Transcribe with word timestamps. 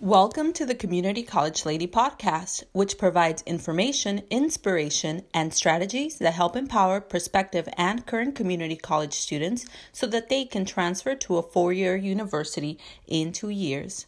Welcome 0.00 0.52
to 0.52 0.64
the 0.64 0.76
Community 0.76 1.24
College 1.24 1.66
Lady 1.66 1.88
podcast, 1.88 2.62
which 2.70 2.98
provides 2.98 3.42
information, 3.42 4.22
inspiration, 4.30 5.24
and 5.34 5.52
strategies 5.52 6.18
that 6.18 6.34
help 6.34 6.54
empower 6.54 7.00
prospective 7.00 7.68
and 7.76 8.06
current 8.06 8.36
community 8.36 8.76
college 8.76 9.14
students 9.14 9.66
so 9.90 10.06
that 10.06 10.28
they 10.28 10.44
can 10.44 10.64
transfer 10.64 11.16
to 11.16 11.38
a 11.38 11.42
four 11.42 11.72
year 11.72 11.96
university 11.96 12.78
in 13.08 13.32
two 13.32 13.48
years. 13.48 14.06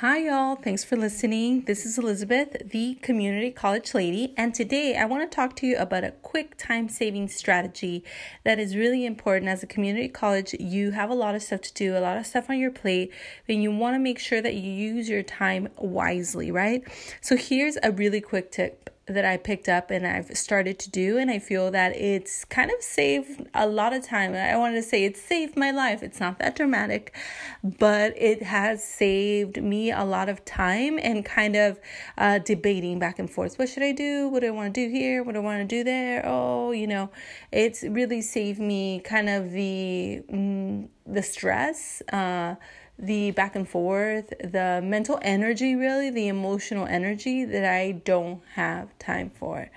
Hi, 0.00 0.16
y'all. 0.16 0.56
Thanks 0.56 0.82
for 0.82 0.96
listening. 0.96 1.64
This 1.66 1.84
is 1.84 1.98
Elizabeth, 1.98 2.56
the 2.64 2.94
community 3.02 3.50
college 3.50 3.92
lady, 3.92 4.32
and 4.34 4.54
today 4.54 4.96
I 4.96 5.04
want 5.04 5.30
to 5.30 5.36
talk 5.36 5.54
to 5.56 5.66
you 5.66 5.76
about 5.76 6.04
a 6.04 6.12
quick 6.12 6.56
time 6.56 6.88
saving 6.88 7.28
strategy 7.28 8.02
that 8.42 8.58
is 8.58 8.74
really 8.74 9.04
important. 9.04 9.50
As 9.50 9.62
a 9.62 9.66
community 9.66 10.08
college, 10.08 10.54
you 10.58 10.92
have 10.92 11.10
a 11.10 11.14
lot 11.14 11.34
of 11.34 11.42
stuff 11.42 11.60
to 11.60 11.74
do, 11.74 11.98
a 11.98 12.00
lot 12.00 12.16
of 12.16 12.24
stuff 12.24 12.48
on 12.48 12.58
your 12.58 12.70
plate, 12.70 13.12
and 13.46 13.62
you 13.62 13.70
want 13.70 13.94
to 13.94 13.98
make 13.98 14.18
sure 14.18 14.40
that 14.40 14.54
you 14.54 14.72
use 14.72 15.10
your 15.10 15.22
time 15.22 15.68
wisely, 15.76 16.50
right? 16.50 16.82
So, 17.20 17.36
here's 17.36 17.76
a 17.82 17.92
really 17.92 18.22
quick 18.22 18.50
tip 18.52 18.88
that 19.14 19.24
I 19.24 19.36
picked 19.36 19.68
up 19.68 19.90
and 19.90 20.06
I've 20.06 20.36
started 20.36 20.78
to 20.80 20.90
do, 20.90 21.18
and 21.18 21.30
I 21.30 21.38
feel 21.38 21.70
that 21.70 21.96
it's 21.96 22.44
kind 22.44 22.70
of 22.70 22.82
saved 22.82 23.46
a 23.54 23.66
lot 23.66 23.92
of 23.92 24.04
time. 24.04 24.34
I 24.34 24.56
wanted 24.56 24.76
to 24.76 24.82
say 24.82 25.04
it 25.04 25.16
saved 25.16 25.56
my 25.56 25.70
life. 25.70 26.02
It's 26.02 26.20
not 26.20 26.38
that 26.38 26.56
dramatic, 26.56 27.14
but 27.62 28.14
it 28.16 28.42
has 28.42 28.82
saved 28.82 29.62
me 29.62 29.90
a 29.90 30.04
lot 30.04 30.28
of 30.28 30.44
time 30.44 30.98
and 31.02 31.24
kind 31.24 31.56
of 31.56 31.80
uh, 32.16 32.38
debating 32.38 32.98
back 32.98 33.18
and 33.18 33.30
forth. 33.30 33.58
What 33.58 33.68
should 33.68 33.82
I 33.82 33.92
do? 33.92 34.28
What 34.28 34.40
do 34.40 34.48
I 34.48 34.50
want 34.50 34.74
to 34.74 34.86
do 34.86 34.90
here? 34.90 35.22
What 35.22 35.32
do 35.32 35.40
I 35.40 35.42
want 35.42 35.60
to 35.60 35.76
do 35.76 35.84
there? 35.84 36.22
Oh, 36.24 36.72
you 36.72 36.86
know, 36.86 37.10
it's 37.52 37.82
really 37.82 38.22
saved 38.22 38.60
me 38.60 39.00
kind 39.00 39.28
of 39.28 39.50
the 39.52 40.22
mm, 40.30 40.88
the 41.06 41.22
stress. 41.22 42.02
Uh, 42.12 42.54
the 43.00 43.30
back 43.30 43.56
and 43.56 43.68
forth, 43.68 44.28
the 44.40 44.80
mental 44.84 45.18
energy, 45.22 45.74
really, 45.74 46.10
the 46.10 46.28
emotional 46.28 46.86
energy 46.86 47.44
that 47.44 47.64
I 47.64 47.92
don't 47.92 48.42
have 48.54 48.96
time 48.98 49.30
for 49.30 49.70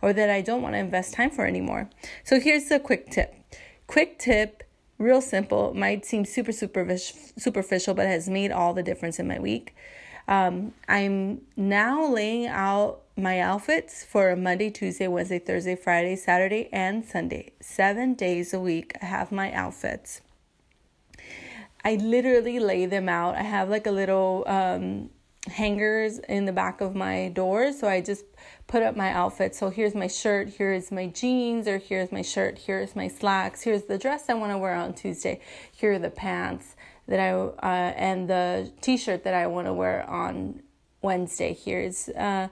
or 0.00 0.12
that 0.12 0.30
I 0.30 0.40
don't 0.40 0.62
want 0.62 0.74
to 0.74 0.78
invest 0.78 1.12
time 1.12 1.30
for 1.30 1.44
anymore. 1.44 1.90
So 2.22 2.38
here's 2.38 2.68
the 2.68 2.78
quick 2.78 3.10
tip. 3.10 3.34
Quick 3.88 4.18
tip, 4.18 4.62
real 4.98 5.20
simple, 5.20 5.74
might 5.74 6.04
seem 6.04 6.24
super 6.24 6.52
superficial, 6.52 7.94
but 7.94 8.06
has 8.06 8.28
made 8.28 8.52
all 8.52 8.74
the 8.74 8.82
difference 8.82 9.18
in 9.18 9.26
my 9.26 9.40
week. 9.40 9.74
Um, 10.28 10.74
I'm 10.88 11.40
now 11.56 12.06
laying 12.06 12.46
out 12.46 13.00
my 13.16 13.40
outfits 13.40 14.04
for 14.04 14.36
Monday, 14.36 14.70
Tuesday, 14.70 15.08
Wednesday, 15.08 15.38
Thursday, 15.38 15.74
Friday, 15.74 16.14
Saturday, 16.14 16.68
and 16.70 17.04
Sunday. 17.04 17.52
Seven 17.60 18.14
days 18.14 18.52
a 18.54 18.60
week, 18.60 18.92
I 19.02 19.06
have 19.06 19.32
my 19.32 19.52
outfits. 19.52 20.20
I 21.88 21.94
literally 21.94 22.58
lay 22.60 22.84
them 22.84 23.08
out. 23.08 23.34
I 23.34 23.42
have 23.42 23.70
like 23.70 23.86
a 23.86 23.90
little 23.90 24.44
um, 24.46 25.08
hangers 25.46 26.18
in 26.18 26.44
the 26.44 26.52
back 26.52 26.82
of 26.82 26.94
my 26.94 27.30
door. 27.30 27.72
So 27.72 27.88
I 27.88 28.02
just 28.02 28.26
put 28.66 28.82
up 28.82 28.94
my 28.94 29.10
outfit. 29.10 29.54
So 29.54 29.70
here's 29.70 29.94
my 29.94 30.06
shirt, 30.06 30.50
here's 30.58 30.92
my 30.92 31.06
jeans, 31.06 31.66
or 31.66 31.78
here's 31.78 32.12
my 32.12 32.20
shirt, 32.20 32.58
here's 32.66 32.94
my 32.94 33.08
slacks, 33.08 33.62
here's 33.62 33.84
the 33.84 33.96
dress 33.96 34.28
I 34.28 34.34
want 34.34 34.52
to 34.52 34.58
wear 34.58 34.74
on 34.74 34.92
Tuesday, 34.92 35.40
here 35.72 35.92
are 35.94 35.98
the 35.98 36.10
pants 36.10 36.76
that 37.06 37.20
I, 37.20 37.30
uh, 37.30 37.94
and 37.96 38.28
the 38.28 38.70
t 38.82 38.98
shirt 38.98 39.24
that 39.24 39.32
I 39.32 39.46
want 39.46 39.66
to 39.66 39.72
wear 39.72 40.06
on 40.10 40.62
Wednesday. 41.00 41.54
Here's, 41.54 42.10
uh, 42.10 42.48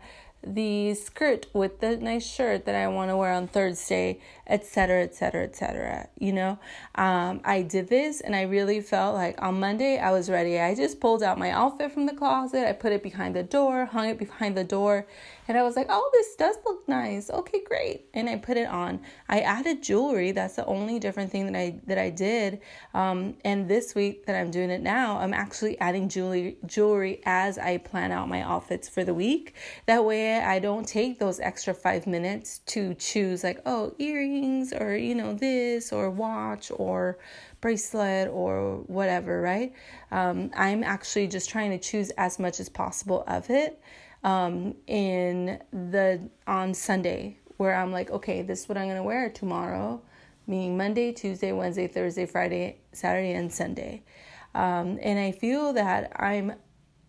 the 0.47 0.95
skirt 0.95 1.47
with 1.53 1.81
the 1.81 1.97
nice 1.97 2.27
shirt 2.27 2.65
that 2.67 2.75
I 2.75 2.87
want 2.87 3.11
to 3.11 3.17
wear 3.17 3.33
on 3.33 3.49
Thursday, 3.49 4.21
etc., 4.47 5.03
etc., 5.03 5.45
etc. 5.45 6.09
You 6.19 6.33
know, 6.33 6.59
um, 6.95 7.41
I 7.45 7.63
did 7.63 7.89
this 7.89 8.21
and 8.21 8.35
I 8.35 8.43
really 8.43 8.81
felt 8.81 9.15
like 9.15 9.41
on 9.43 9.61
Monday 9.61 9.99
I 9.99 10.13
was 10.13 10.31
ready. 10.31 10.59
I 10.61 10.75
just 10.75 11.01
pulled 11.01 11.23
out 11.23 11.39
my 11.39 11.51
outfit 11.51 11.93
from 11.93 12.07
the 12.07 12.15
closet, 12.15 12.69
I 12.69 12.73
put 12.73 12.93
it 12.93 13.03
behind 13.03 13.35
the 13.35 13.43
door, 13.43 13.87
hung 13.87 14.09
it 14.09 14.19
behind 14.19 14.57
the 14.57 14.65
door, 14.65 15.07
and 15.49 15.57
I 15.57 15.63
was 15.63 15.77
like, 15.77 15.87
oh, 15.89 16.11
this 16.13 16.35
does 16.37 16.57
look 16.65 16.89
nice. 16.89 17.31
Okay, 17.31 17.63
great. 17.65 18.07
And 18.15 18.29
I 18.29 18.37
put 18.37 18.57
it 18.57 18.69
on. 18.69 19.01
I 19.29 19.41
added 19.41 19.83
jewelry. 19.83 20.33
That's 20.33 20.57
the 20.57 20.67
only 20.67 20.99
different 20.99 21.31
thing 21.31 21.47
that 21.47 21.59
I 21.59 21.81
that 21.87 21.99
I 21.99 22.11
did. 22.11 22.61
Um, 22.95 23.37
and 23.45 23.69
this 23.69 23.95
week 23.95 24.27
that 24.27 24.35
I'm 24.35 24.51
doing 24.51 24.71
it 24.71 24.83
now, 24.83 25.19
I'm 25.19 25.33
actually 25.33 25.79
adding 25.79 26.09
jewelry 26.09 26.57
jewelry 26.67 27.21
as 27.25 27.59
I 27.59 27.79
plan 27.79 28.11
out 28.11 28.29
my 28.29 28.43
outfits 28.43 28.89
for 28.89 29.05
the 29.05 29.15
week. 29.15 29.55
That 29.87 30.05
way 30.05 30.41
I 30.41 30.59
don't 30.59 30.87
take 30.87 31.19
those 31.19 31.39
extra 31.39 31.75
five 31.75 32.07
minutes 32.07 32.59
to 32.67 32.95
choose 32.95 33.45
like, 33.45 33.61
oh, 33.67 33.95
earrings 33.99 34.36
or 34.73 34.97
you 34.97 35.15
know, 35.15 35.35
this 35.35 35.93
or 35.93 36.11
watch 36.11 36.71
or 36.75 37.19
bracelet 37.61 38.29
or 38.29 38.79
whatever, 38.87 39.41
right? 39.41 39.73
Um, 40.11 40.51
I'm 40.57 40.83
actually 40.85 41.27
just 41.29 41.51
trying 41.51 41.71
to 41.71 41.79
choose 41.79 42.11
as 42.19 42.39
much 42.39 42.61
as 42.61 42.69
possible 42.69 43.25
of 43.27 43.51
it 43.51 43.81
um, 44.25 44.75
in 44.87 45.61
the 45.73 46.29
on 46.47 46.75
Sunday 46.75 47.39
where 47.57 47.75
I'm 47.75 47.93
like, 47.93 48.11
okay, 48.11 48.43
this 48.43 48.63
is 48.63 48.69
what 48.69 48.77
I'm 48.77 48.89
gonna 48.89 49.03
wear 49.03 49.31
tomorrow, 49.31 50.03
meaning 50.47 50.77
Monday, 50.77 51.13
Tuesday, 51.13 51.53
Wednesday, 51.53 51.87
Thursday, 51.87 52.27
Friday, 52.27 52.81
Saturday, 52.93 53.33
and 53.33 53.53
Sunday. 53.53 54.03
Um, 54.55 54.99
and 55.03 55.19
I 55.19 55.33
feel 55.33 55.73
that 55.75 56.13
I'm 56.17 56.55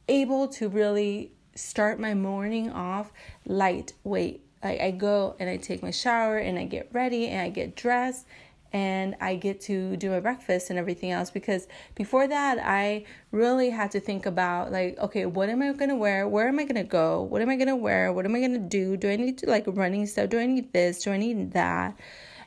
able 0.07 0.47
to 0.49 0.69
really 0.69 1.33
start 1.55 1.99
my 1.99 2.13
morning 2.13 2.69
off 2.71 3.11
lightweight. 3.45 4.46
I, 4.63 4.77
I 4.77 4.91
go 4.91 5.35
and 5.39 5.49
I 5.49 5.57
take 5.57 5.83
my 5.83 5.91
shower 5.91 6.37
and 6.37 6.57
I 6.57 6.65
get 6.65 6.89
ready 6.93 7.27
and 7.27 7.41
I 7.41 7.49
get 7.49 7.75
dressed 7.75 8.25
and 8.73 9.15
I 9.21 9.35
get 9.35 9.61
to 9.61 9.95
do 9.95 10.09
my 10.09 10.19
breakfast 10.19 10.69
and 10.69 10.77
everything 10.77 11.11
else 11.11 11.29
because 11.29 11.67
before 11.95 12.27
that 12.27 12.59
I 12.59 13.05
really 13.31 13.69
had 13.69 13.91
to 13.91 13.99
think 13.99 14.25
about 14.25 14.71
like 14.71 14.97
okay 14.99 15.25
what 15.25 15.49
am 15.49 15.61
I 15.61 15.71
gonna 15.73 15.95
wear? 15.95 16.27
Where 16.27 16.47
am 16.47 16.59
I 16.59 16.65
gonna 16.65 16.83
go? 16.83 17.21
What 17.21 17.41
am 17.41 17.49
I 17.49 17.55
gonna 17.55 17.75
wear? 17.75 18.11
What 18.11 18.25
am 18.25 18.35
I 18.35 18.41
gonna 18.41 18.59
do? 18.59 18.97
Do 18.97 19.09
I 19.09 19.15
need 19.15 19.37
to 19.39 19.49
like 19.49 19.65
running 19.67 20.05
stuff? 20.05 20.29
Do 20.29 20.39
I 20.39 20.45
need 20.45 20.73
this? 20.73 21.03
Do 21.03 21.11
I 21.11 21.17
need 21.17 21.53
that? 21.53 21.97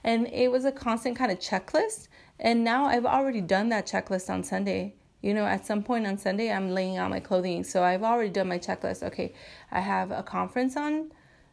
And 0.05 0.27
it 0.29 0.51
was 0.51 0.65
a 0.65 0.73
constant 0.73 1.17
kind 1.17 1.31
of 1.31 1.39
checklist. 1.39 2.09
And 2.39 2.65
now 2.65 2.87
I've 2.87 3.07
already 3.07 3.41
done 3.41 3.69
that 3.69 3.87
checklist 3.87 4.31
on 4.31 4.45
Sunday. 4.45 4.95
You 5.23 5.35
know 5.35 5.45
at 5.45 5.67
some 5.67 5.83
point 5.83 6.07
on 6.07 6.19
Sunday 6.19 6.51
I'm 6.51 6.71
laying 6.71 6.99
out 6.99 7.11
my 7.11 7.21
clothing. 7.21 7.65
So 7.65 7.83
I've 7.83 8.03
already 8.03 8.31
done 8.31 8.49
my 8.49 8.59
checklist. 8.59 9.03
Okay 9.03 9.33
I 9.73 9.81
have 9.81 10.11
a 10.11 10.23
conference 10.23 10.77
on 10.77 11.13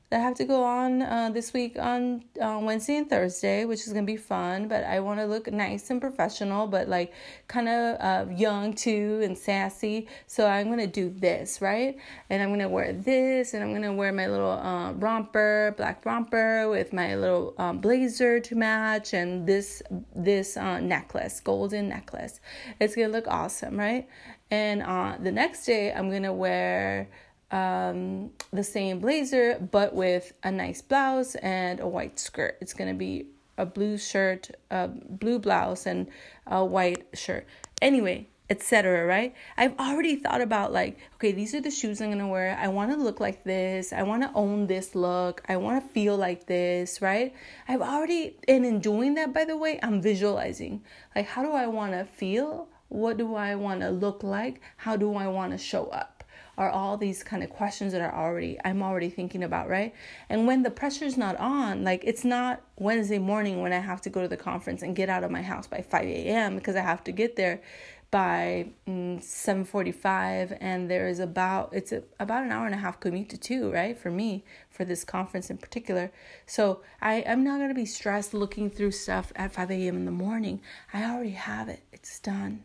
that 0.09 0.21
have 0.21 0.35
to 0.35 0.45
go 0.45 0.63
on 0.63 1.01
uh, 1.01 1.29
this 1.33 1.51
week 1.51 1.77
on 1.77 2.23
uh, 2.41 2.59
Wednesday 2.61 2.95
and 2.95 3.09
Thursday, 3.09 3.65
which 3.65 3.85
is 3.85 3.91
gonna 3.91 4.05
be 4.05 4.15
fun. 4.15 4.69
But 4.69 4.85
I 4.85 5.01
want 5.01 5.19
to 5.19 5.25
look 5.25 5.51
nice 5.51 5.89
and 5.89 5.99
professional, 5.99 6.65
but 6.65 6.87
like 6.87 7.13
kind 7.47 7.67
of 7.67 7.97
uh, 7.99 8.31
young 8.31 8.73
too 8.73 9.19
and 9.23 9.37
sassy. 9.37 10.07
So 10.25 10.47
I'm 10.47 10.69
gonna 10.69 10.87
do 10.87 11.09
this 11.09 11.61
right, 11.61 11.97
and 12.29 12.41
I'm 12.41 12.49
gonna 12.49 12.69
wear 12.69 12.93
this, 12.93 13.53
and 13.53 13.61
I'm 13.61 13.73
gonna 13.73 13.93
wear 13.93 14.13
my 14.13 14.27
little 14.27 14.51
uh, 14.51 14.93
romper, 14.93 15.73
black 15.75 16.05
romper 16.05 16.69
with 16.69 16.93
my 16.93 17.15
little 17.15 17.53
um, 17.57 17.79
blazer 17.79 18.39
to 18.39 18.55
match, 18.55 19.13
and 19.13 19.45
this 19.45 19.83
this 20.15 20.55
uh, 20.55 20.79
necklace, 20.79 21.41
golden 21.41 21.89
necklace. 21.89 22.39
It's 22.79 22.95
gonna 22.95 23.09
look 23.09 23.27
awesome, 23.27 23.77
right? 23.77 24.07
And 24.49 24.81
uh, 24.83 25.17
the 25.19 25.31
next 25.31 25.65
day, 25.65 25.91
I'm 25.91 26.09
gonna 26.09 26.33
wear 26.33 27.09
um, 27.51 28.31
the 28.51 28.63
same 28.63 28.99
blazer 28.99 29.57
but 29.71 29.93
with 29.93 30.33
a 30.43 30.51
nice 30.51 30.81
blouse 30.81 31.35
and 31.35 31.79
a 31.79 31.87
white 31.87 32.19
skirt. 32.19 32.57
It's 32.61 32.73
gonna 32.73 32.93
be 32.93 33.27
a 33.57 33.65
blue 33.65 33.97
shirt, 33.97 34.51
a 34.69 34.87
blue 34.87 35.39
blouse, 35.39 35.85
and 35.85 36.07
a 36.45 36.63
white 36.63 37.07
shirt. 37.13 37.47
Anyway, 37.81 38.27
etc. 38.49 39.05
Right? 39.05 39.35
I've 39.57 39.77
already 39.79 40.15
thought 40.15 40.41
about 40.41 40.71
like, 40.71 40.97
okay, 41.15 41.31
these 41.31 41.53
are 41.55 41.61
the 41.61 41.71
shoes 41.71 42.01
I'm 42.01 42.11
gonna 42.11 42.27
wear. 42.27 42.57
I 42.59 42.67
want 42.67 42.91
to 42.91 42.97
look 42.97 43.19
like 43.19 43.43
this. 43.43 43.91
I 43.93 44.03
want 44.03 44.23
to 44.23 44.31
own 44.33 44.67
this 44.67 44.95
look. 44.95 45.41
I 45.49 45.57
want 45.57 45.83
to 45.83 45.89
feel 45.93 46.17
like 46.17 46.47
this. 46.47 47.01
Right? 47.01 47.33
I've 47.67 47.81
already, 47.81 48.37
and 48.47 48.65
in 48.65 48.79
doing 48.79 49.15
that, 49.15 49.33
by 49.33 49.45
the 49.45 49.57
way, 49.57 49.79
I'm 49.81 50.01
visualizing 50.01 50.83
like, 51.15 51.27
how 51.27 51.43
do 51.43 51.51
I 51.51 51.67
want 51.67 51.93
to 51.93 52.05
feel? 52.05 52.67
What 52.89 53.17
do 53.17 53.35
I 53.35 53.55
want 53.55 53.81
to 53.81 53.89
look 53.89 54.23
like? 54.23 54.61
How 54.77 54.95
do 54.95 55.15
I 55.15 55.27
want 55.27 55.51
to 55.51 55.57
show 55.57 55.87
up? 55.87 56.16
Are 56.57 56.69
all 56.69 56.97
these 56.97 57.23
kind 57.23 57.43
of 57.43 57.49
questions 57.49 57.93
that 57.93 58.01
are 58.01 58.13
already 58.13 58.57
I'm 58.65 58.81
already 58.81 59.09
thinking 59.09 59.43
about, 59.43 59.69
right? 59.69 59.93
And 60.29 60.47
when 60.47 60.63
the 60.63 60.71
pressure's 60.71 61.17
not 61.17 61.35
on, 61.37 61.83
like 61.83 62.03
it's 62.03 62.25
not 62.25 62.61
Wednesday 62.79 63.19
morning 63.19 63.61
when 63.61 63.73
I 63.73 63.79
have 63.79 64.01
to 64.01 64.09
go 64.09 64.21
to 64.21 64.27
the 64.27 64.37
conference 64.37 64.81
and 64.81 64.95
get 64.95 65.09
out 65.09 65.23
of 65.23 65.31
my 65.31 65.41
house 65.41 65.67
by 65.67 65.81
5 65.81 66.03
a.m. 66.03 66.55
because 66.55 66.75
I 66.75 66.81
have 66.81 67.03
to 67.05 67.11
get 67.11 67.35
there 67.35 67.61
by 68.09 68.69
mm, 68.87 69.19
7:45 69.19 70.57
and 70.61 70.89
there 70.89 71.07
is 71.09 71.19
about 71.19 71.69
it's 71.73 71.91
a, 71.91 72.03
about 72.19 72.43
an 72.43 72.51
hour 72.51 72.65
and 72.65 72.73
a 72.73 72.77
half 72.77 72.99
commute 72.99 73.29
to 73.29 73.37
two 73.37 73.71
right 73.71 73.97
for 73.97 74.09
me 74.09 74.45
for 74.69 74.85
this 74.85 75.03
conference 75.03 75.49
in 75.49 75.57
particular 75.57 76.11
so 76.45 76.81
I 77.01 77.23
I'm 77.27 77.43
not 77.43 77.57
going 77.57 77.69
to 77.69 77.75
be 77.75 77.85
stressed 77.85 78.33
looking 78.33 78.69
through 78.69 78.91
stuff 78.91 79.33
at 79.35 79.51
5 79.51 79.71
a.m. 79.71 79.97
in 79.97 80.05
the 80.05 80.11
morning 80.11 80.61
I 80.93 81.03
already 81.03 81.31
have 81.31 81.67
it 81.67 81.83
it's 81.91 82.19
done 82.19 82.63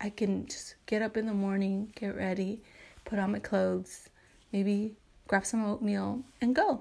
I 0.00 0.10
can 0.10 0.46
just 0.46 0.74
get 0.86 1.00
up 1.00 1.16
in 1.16 1.26
the 1.26 1.34
morning 1.34 1.92
get 1.94 2.16
ready 2.16 2.62
put 3.12 3.18
on 3.18 3.30
my 3.30 3.38
clothes, 3.38 4.08
maybe 4.54 4.94
grab 5.28 5.44
some 5.44 5.62
oatmeal, 5.66 6.22
and 6.40 6.56
go. 6.56 6.80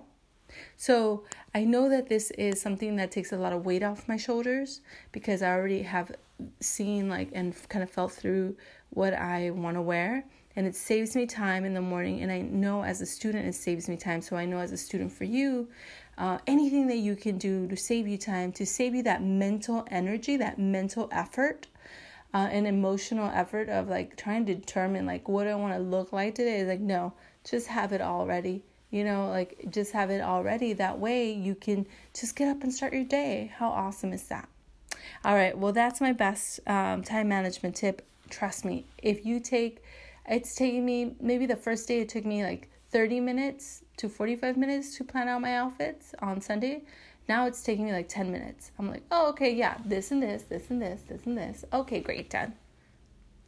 So 0.78 1.26
I 1.54 1.66
know 1.66 1.90
that 1.90 2.08
this 2.08 2.32
is 2.32 2.62
something 2.62 2.96
that 2.96 3.12
takes 3.12 3.34
a 3.34 3.38
lot 3.38 3.52
of 3.52 3.66
weight 3.66 3.84
off 3.84 4.08
my 4.08 4.16
shoulders 4.16 4.80
because 5.12 5.42
I 5.42 5.52
already 5.52 5.82
have 5.82 6.14
seen 6.62 7.10
like 7.10 7.32
and 7.34 7.54
kind 7.68 7.84
of 7.84 7.90
felt 7.90 8.14
through 8.14 8.56
what 8.92 9.14
I 9.14 9.50
want 9.50 9.76
to 9.76 9.82
wear 9.82 10.24
and 10.56 10.66
it 10.66 10.76
saves 10.76 11.16
me 11.18 11.26
time 11.26 11.66
in 11.66 11.74
the 11.74 11.82
morning. 11.82 12.22
And 12.22 12.32
I 12.32 12.42
know 12.42 12.84
as 12.84 13.02
a 13.02 13.06
student, 13.06 13.46
it 13.46 13.56
saves 13.56 13.90
me 13.90 13.98
time. 13.98 14.22
So 14.22 14.38
I 14.38 14.46
know 14.46 14.60
as 14.60 14.72
a 14.72 14.78
student 14.78 15.12
for 15.12 15.26
you, 15.26 15.68
uh, 16.18 16.38
anything 16.48 16.88
that 16.88 16.98
you 16.98 17.16
can 17.16 17.38
do 17.38 17.68
to 17.68 17.76
save 17.76 18.08
you 18.08 18.18
time, 18.18 18.52
to 18.54 18.66
save 18.66 18.96
you 18.96 19.04
that 19.04 19.22
mental 19.22 19.86
energy, 19.90 20.38
that 20.38 20.60
mental 20.60 21.10
effort. 21.12 21.68
Uh, 22.34 22.48
an 22.50 22.66
emotional 22.66 23.30
effort 23.34 23.68
of 23.68 23.90
like 23.90 24.16
trying 24.16 24.46
to 24.46 24.56
determine 24.56 25.06
like 25.06 25.28
what 25.28 25.48
I 25.48 25.56
want 25.56 25.74
to 25.74 25.80
look 25.80 26.14
like 26.14 26.36
today 26.36 26.62
is 26.62 26.68
like 26.68 26.80
no, 26.80 27.14
just 27.44 27.68
have 27.68 27.92
it 27.92 28.02
all 28.02 28.26
ready 28.26 28.64
you 28.92 29.04
know 29.04 29.30
like 29.30 29.58
just 29.70 29.94
have 29.94 30.12
it 30.12 30.22
all 30.22 30.44
ready 30.44 30.74
that 30.74 31.00
way 31.00 31.32
you 31.32 31.56
can 31.56 31.88
just 32.14 32.36
get 32.36 32.50
up 32.50 32.62
and 32.64 32.74
start 32.74 32.94
your 32.94 33.06
day. 33.06 33.52
How 33.56 33.70
awesome 33.70 34.14
is 34.14 34.24
that? 34.28 34.48
All 35.26 35.34
right 35.34 35.58
well 35.58 35.74
that's 35.74 36.00
my 36.00 36.14
best 36.14 36.60
um, 36.68 37.04
time 37.04 37.30
management 37.30 37.76
tip. 37.76 38.06
Trust 38.30 38.64
me 38.64 38.86
if 39.02 39.26
you 39.26 39.40
take 39.40 39.84
it's 40.28 40.56
taking 40.56 40.86
me 40.86 41.16
maybe 41.20 41.46
the 41.46 41.56
first 41.56 41.88
day 41.88 42.02
it 42.02 42.10
took 42.10 42.26
me 42.26 42.44
like 42.44 42.70
30 42.92 43.22
minutes 43.22 43.84
to 43.98 44.10
45 44.10 44.58
minutes 44.58 44.98
to 44.98 45.04
plan 45.04 45.28
out 45.28 45.42
my 45.42 45.56
outfits 45.56 46.14
on 46.20 46.42
sunday 46.42 46.82
now 47.30 47.46
it's 47.46 47.64
taking 47.64 47.86
me 47.86 47.92
like 47.92 48.10
10 48.10 48.32
minutes 48.32 48.72
i'm 48.78 48.90
like 48.90 49.04
oh 49.12 49.30
okay 49.30 49.54
yeah 49.54 49.78
this 49.86 50.12
and 50.12 50.22
this 50.22 50.44
this 50.44 50.70
and 50.70 50.82
this 50.82 51.02
this 51.08 51.26
and 51.26 51.38
this 51.38 51.66
okay 51.74 52.00
great 52.00 52.30
done 52.30 52.54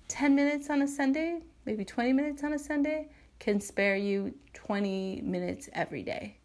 10 0.07 0.35
minutes 0.35 0.69
on 0.69 0.81
a 0.81 0.87
sunday 0.87 1.39
maybe 1.65 1.83
20 1.83 2.13
minutes 2.13 2.43
on 2.43 2.53
a 2.53 2.59
sunday 2.59 3.07
can 3.39 3.59
spare 3.59 3.97
you 3.97 4.33
20 4.53 5.21
minutes 5.21 5.69
every 5.73 6.01
day 6.01 6.37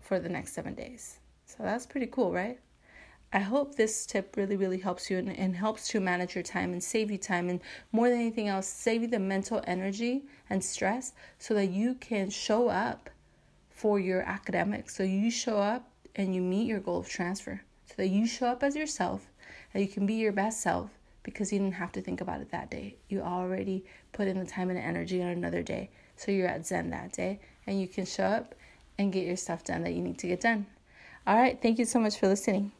for 0.00 0.18
the 0.18 0.28
next 0.28 0.54
seven 0.54 0.74
days. 0.74 1.18
So 1.44 1.56
that's 1.60 1.84
pretty 1.84 2.06
cool, 2.06 2.32
right? 2.32 2.58
I 3.32 3.40
hope 3.40 3.74
this 3.74 4.06
tip 4.06 4.36
really, 4.36 4.56
really 4.56 4.78
helps 4.78 5.10
you 5.10 5.18
and, 5.18 5.28
and, 5.36 5.54
helps 5.54 5.88
to 5.88 6.00
manage 6.00 6.34
your 6.34 6.44
time 6.44 6.72
and 6.72 6.82
save 6.82 7.10
you 7.10 7.18
time. 7.18 7.50
And 7.50 7.60
more 7.92 8.08
than 8.08 8.20
anything 8.20 8.48
else, 8.48 8.66
save 8.66 9.02
you 9.02 9.08
the 9.08 9.18
mental 9.18 9.62
energy 9.66 10.24
and 10.48 10.64
stress 10.64 11.12
so 11.38 11.52
that 11.54 11.66
you 11.66 11.94
can 11.96 12.30
show 12.30 12.68
up 12.68 13.10
for 13.68 13.98
your 13.98 14.22
academics. 14.22 14.96
So 14.96 15.02
you 15.02 15.30
show 15.30 15.58
up 15.58 15.90
and 16.16 16.34
you 16.34 16.40
meet 16.40 16.66
your 16.66 16.80
goal 16.80 16.98
of 16.98 17.08
transfer. 17.08 17.62
So 17.86 17.94
that 17.98 18.08
you 18.08 18.26
show 18.26 18.48
up 18.48 18.62
as 18.62 18.74
yourself 18.74 19.30
and 19.72 19.82
you 19.82 19.88
can 19.88 20.06
be 20.06 20.14
your 20.14 20.32
best 20.32 20.60
self 20.60 20.90
because 21.22 21.52
you 21.52 21.58
didn't 21.58 21.74
have 21.74 21.92
to 21.92 22.00
think 22.00 22.20
about 22.20 22.40
it 22.40 22.50
that 22.50 22.70
day. 22.70 22.96
You 23.08 23.20
already 23.20 23.84
put 24.12 24.26
in 24.26 24.38
the 24.38 24.46
time 24.46 24.70
and 24.70 24.78
energy 24.78 25.22
on 25.22 25.28
another 25.28 25.62
day. 25.62 25.90
So 26.16 26.32
you're 26.32 26.48
at 26.48 26.66
Zen 26.66 26.90
that 26.90 27.12
day 27.12 27.40
and 27.66 27.80
you 27.80 27.86
can 27.86 28.06
show 28.06 28.24
up 28.24 28.54
and 28.98 29.12
get 29.12 29.26
your 29.26 29.36
stuff 29.36 29.62
done 29.62 29.82
that 29.84 29.92
you 29.92 30.02
need 30.02 30.18
to 30.18 30.28
get 30.28 30.40
done. 30.40 30.66
All 31.26 31.36
right, 31.36 31.60
thank 31.60 31.78
you 31.78 31.84
so 31.84 32.00
much 32.00 32.18
for 32.18 32.28
listening. 32.28 32.72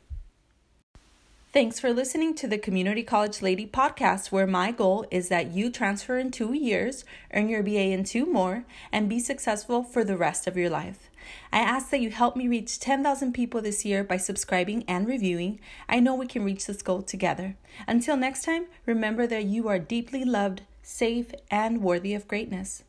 Thanks 1.56 1.80
for 1.80 1.90
listening 1.90 2.34
to 2.34 2.46
the 2.46 2.58
Community 2.58 3.02
College 3.02 3.40
Lady 3.40 3.66
podcast, 3.66 4.30
where 4.30 4.46
my 4.46 4.70
goal 4.70 5.06
is 5.10 5.30
that 5.30 5.52
you 5.52 5.70
transfer 5.70 6.18
in 6.18 6.30
two 6.30 6.52
years, 6.52 7.02
earn 7.32 7.48
your 7.48 7.62
BA 7.62 7.92
in 7.92 8.04
two 8.04 8.26
more, 8.26 8.66
and 8.92 9.08
be 9.08 9.18
successful 9.18 9.82
for 9.82 10.04
the 10.04 10.18
rest 10.18 10.46
of 10.46 10.58
your 10.58 10.68
life. 10.68 11.08
I 11.50 11.60
ask 11.60 11.88
that 11.88 12.02
you 12.02 12.10
help 12.10 12.36
me 12.36 12.46
reach 12.46 12.78
10,000 12.78 13.32
people 13.32 13.62
this 13.62 13.86
year 13.86 14.04
by 14.04 14.18
subscribing 14.18 14.84
and 14.86 15.06
reviewing. 15.06 15.58
I 15.88 15.98
know 15.98 16.14
we 16.14 16.26
can 16.26 16.44
reach 16.44 16.66
this 16.66 16.82
goal 16.82 17.00
together. 17.00 17.56
Until 17.88 18.18
next 18.18 18.44
time, 18.44 18.66
remember 18.84 19.26
that 19.26 19.46
you 19.46 19.66
are 19.68 19.78
deeply 19.78 20.26
loved, 20.26 20.60
safe, 20.82 21.32
and 21.50 21.80
worthy 21.80 22.12
of 22.12 22.28
greatness. 22.28 22.82